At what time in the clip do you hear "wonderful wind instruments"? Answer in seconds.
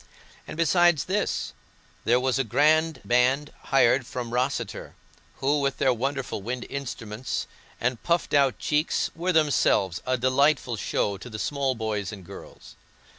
5.93-7.45